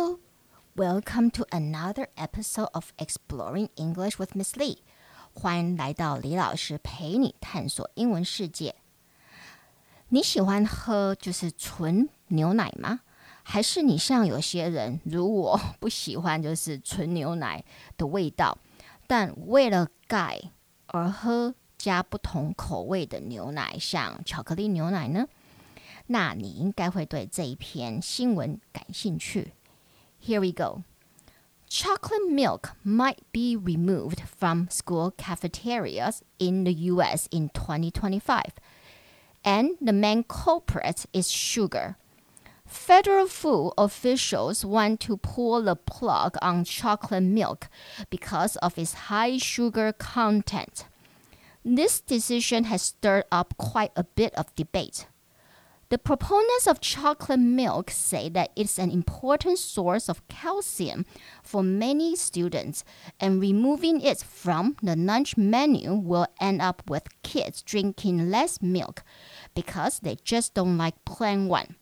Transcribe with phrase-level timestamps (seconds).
[0.00, 0.18] Hello,
[0.76, 4.78] welcome to another episode of Exploring English with Miss Lee.
[5.34, 8.76] 欢迎来到李老师陪你探索英文世界。
[10.08, 13.00] 你喜欢喝就是纯牛奶吗？
[13.42, 17.62] 还是你像有些人如我不喜欢就是纯牛奶
[17.98, 18.56] 的味道，
[19.06, 20.40] 但为了钙
[20.86, 25.26] 而喝加不同口味的牛奶，像巧克力牛奶呢？
[26.06, 29.52] 那你应该会对这一篇新闻感兴趣。
[30.20, 30.84] Here we go.
[31.66, 38.44] Chocolate milk might be removed from school cafeterias in the US in 2025.
[39.44, 41.96] And the main culprit is sugar.
[42.66, 47.68] Federal food officials want to pull the plug on chocolate milk
[48.10, 50.84] because of its high sugar content.
[51.64, 55.06] This decision has stirred up quite a bit of debate.
[55.90, 61.04] The proponents of chocolate milk say that it's an important source of calcium
[61.42, 62.84] for many students,
[63.18, 69.02] and removing it from the lunch menu will end up with kids drinking less milk
[69.52, 71.74] because they just don't like plain one.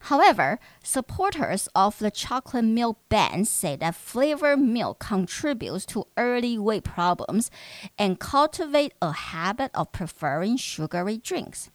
[0.00, 6.82] However, supporters of the chocolate milk ban say that flavored milk contributes to early weight
[6.82, 7.52] problems
[7.96, 11.70] and cultivate a habit of preferring sugary drinks.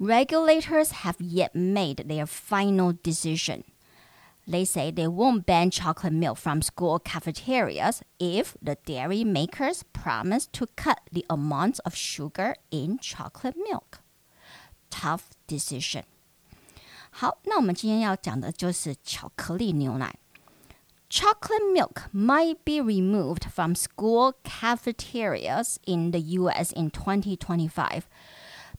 [0.00, 3.64] Regulators have yet made their final decision.
[4.46, 10.46] They say they won't ban chocolate milk from school cafeterias if the dairy makers promise
[10.52, 14.00] to cut the amount of sugar in chocolate milk.
[14.88, 16.04] Tough decision.
[17.10, 20.16] 好，那我们今天要讲的就是巧克力牛奶。
[21.08, 26.72] Chocolate milk might be removed from school cafeterias in the U.S.
[26.72, 28.02] in 2025.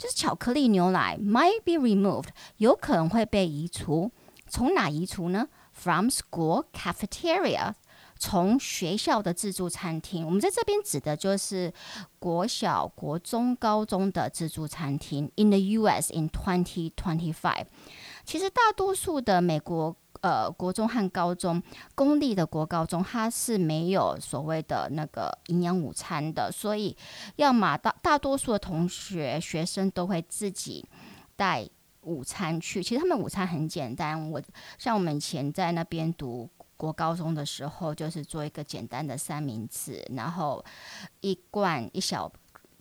[0.03, 4.11] 就是巧克力牛奶 might be removed，有可能会被移除。
[4.48, 7.75] 从哪移除呢？From school cafeteria，
[8.19, 10.27] 从学校的自助餐厅。
[10.27, 11.72] 我们在这边指的就是
[12.19, 15.31] 国小、国中、高中的自助餐厅。
[15.37, 16.12] In the U.S.
[16.12, 17.66] in 2025，
[18.25, 19.94] 其实大多数的美国。
[20.22, 21.60] 呃，国中和高中
[21.97, 26.97] 公立的国高中，它是没有所谓的那个营养午餐的，所以
[27.34, 30.88] 要么大大多数的同学学生都会自己
[31.34, 31.69] 带
[32.03, 32.81] 午餐去。
[32.81, 34.41] 其实他们午餐很简单，我
[34.78, 40.65] 像我们以前在那边读国高中的时候，就是做一个简单的三明治，然后
[41.21, 42.31] 一罐一小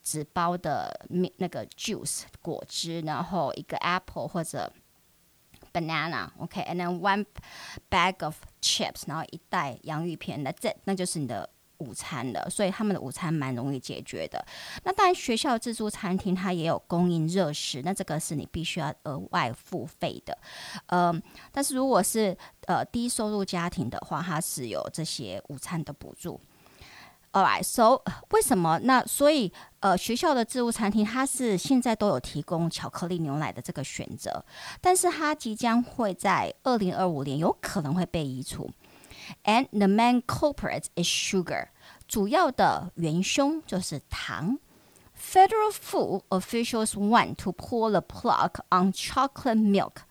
[0.03, 4.71] 纸包的那个 juice 果汁，然后一个 apple 或者。
[5.73, 7.25] Banana, okay, and then one
[7.89, 12.49] bag of chips，然后一袋洋芋片，那这那就是你的午餐了。
[12.49, 14.45] 所以他们的午餐蛮容易解决的。
[14.83, 20.37] 那当然，学校自助餐厅它也有供应热食，那这个是你必须要额外付费的。
[20.87, 21.21] 嗯，
[21.51, 26.39] 但是如果是呃低收入家庭的话，它是有这些午餐的补助。
[27.32, 28.78] Alright, so 为什么？
[28.82, 34.42] 那所以呃，学校的自助餐厅它是现在都有提供巧克力牛奶的这个选择，
[34.80, 38.70] 但是它即将会在二零二五年有可能会被移除。
[39.44, 41.68] And the main culprit is sugar，
[42.08, 44.58] 主要的元凶就是糖。
[45.18, 50.04] Federal food officials want to pull the plug on chocolate milk.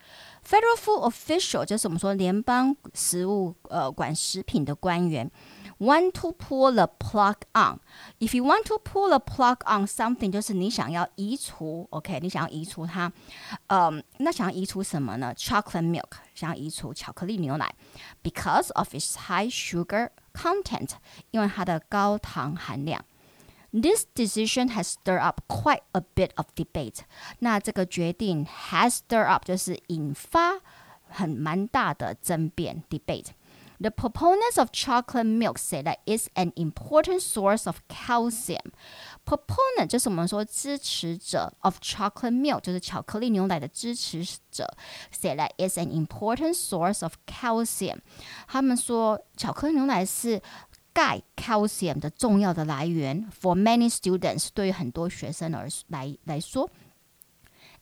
[0.44, 5.32] Federal food official 就是我们说联邦食物呃管食品的官员。
[5.80, 7.80] want to pull the plug on.
[8.20, 13.12] If you want to pull the plug on something，就是你想要移除，OK，你想要移除它，
[13.68, 15.34] 嗯，那想要移除什么呢？
[15.36, 17.74] Chocolate milk，想要移除巧克力牛奶，
[18.24, 20.92] because of its high sugar content，
[21.32, 23.04] 因为它的高糖含量。
[23.72, 27.00] This decision has stirred up quite a bit of debate。
[27.40, 30.62] 那这个决定 has stirred up 就是引发
[31.10, 33.32] 很蛮大的争辩 debate。
[33.80, 38.72] the proponents of chocolate milk say that it's an important source of calcium.
[39.26, 44.66] Proponent 就是我们说支持者 of chocolate milk，就是巧克力牛奶的支持者，
[45.12, 47.98] say that it's an important source of calcium。
[48.48, 50.42] 他们说巧克力牛奶是
[50.94, 53.30] 钙 calcium 的重要的来源。
[53.42, 56.70] For many students，对于很多学生而来来说。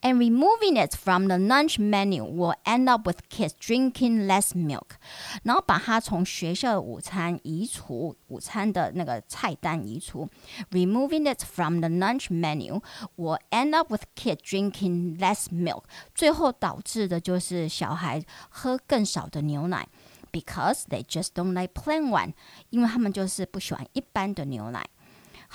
[0.02, 4.98] and removing it from the lunch menu will end up with kids drinking less milk。
[5.44, 10.30] 然后把它从学校的午餐移除，午餐的那个菜单移除，
[10.72, 12.82] removing it from the lunch menu
[13.16, 15.84] will end up with kids drinking less milk。
[16.14, 19.88] 最后导致的就是小孩喝更少的牛奶。
[20.32, 22.34] Because they just don't like plain one，
[22.72, 24.84] 因为他们就是不喜欢一般的牛奶。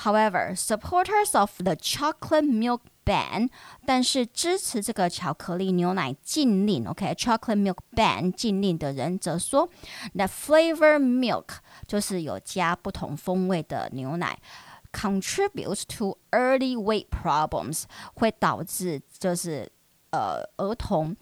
[0.04, 3.49] However, supporters of the chocolate milk ban，
[3.85, 9.69] 但是支持这个巧克力牛奶禁令，OK，chocolate milk ban 禁令的人则说
[10.15, 11.57] ，that flavor milk
[11.87, 14.39] 就是有加不同风味的牛奶。
[14.93, 19.67] contributes to early weight problems 会导致就是
[20.11, 21.17] 呃儿童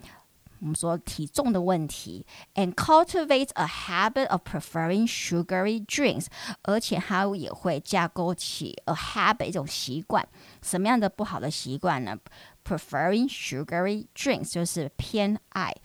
[0.62, 2.24] 我们说体重的问题
[2.54, 6.28] ，and cultivate a habit of preferring sugary drinks，
[6.62, 10.28] 而且它也会架构起 a habit 一种习惯。
[10.62, 12.16] 什么样的不好的习惯呢
[12.64, 15.76] ？Preferring sugary drinks 就是偏爱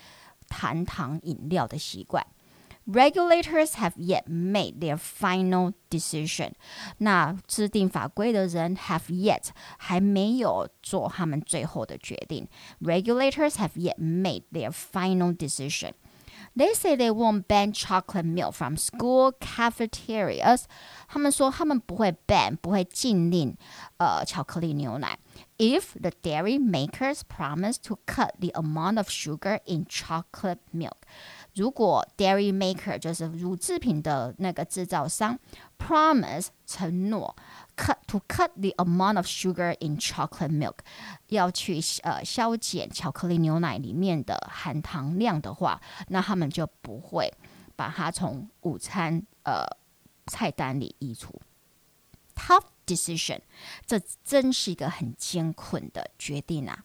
[0.51, 2.27] 含糖饮料的习惯。
[2.88, 6.54] Regulators have yet made their final decision。
[6.98, 12.48] 那制定法规的人 have yet 还没有做他们最后的决定。
[12.82, 20.64] Regulators have yet made their final decision。They say they won't ban chocolate milk from school cafeterias。
[21.08, 23.56] 他们说他们不会 ban，不会禁令
[23.98, 25.18] 呃巧克力牛奶。
[25.58, 31.04] If the dairy makers promise to cut the amount of sugar in chocolate milk，
[31.57, 35.39] 如果 dairy maker 就是乳制品的那个制造商
[35.79, 37.35] promise 承诺
[37.75, 40.77] cut to cut the amount of sugar in chocolate milk
[41.29, 47.33] 要去呃消减巧克力牛奶里面的含糖量的话，那他们就不会
[47.75, 49.65] 把它从午餐呃
[50.27, 51.41] 菜单里移除。
[52.35, 53.41] Tough decision，
[53.87, 56.85] 这真是一个很艰困的决定啊！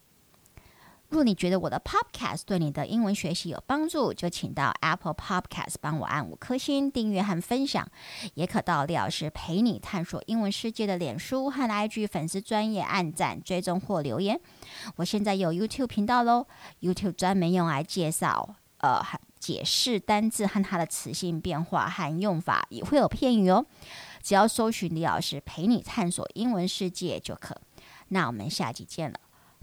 [1.12, 7.86] 若你觉得我的 Podcast 对你的英文学习有帮助，就请到 Apple Podcast 帮我按五颗星订阅和分享，
[8.36, 14.40] 也可到李老师陪你探索英文世界的脸书和 IG 粉丝专业按赞、追踪或留言。
[14.96, 16.48] 我现在有 YouTube 频道喽
[16.80, 19.04] ，YouTube 专门用来介绍呃
[19.38, 23.66] 解释单字和它的词性变化和用法，也会有片语哦。
[24.24, 27.60] 只要搜寻李老师陪你探索英文世界就可。
[28.08, 29.20] 那我们下集见了。